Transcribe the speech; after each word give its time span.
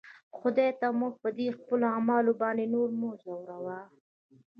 خدایه! 0.37 0.73
ته 0.79 0.87
موږ 0.99 1.13
په 1.23 1.29
دې 1.37 1.47
خپلو 1.57 1.85
اعمالو 1.95 2.33
باندې 2.41 2.65
نور 2.73 2.89
مه 2.99 3.09
ځوروه. 3.21 3.79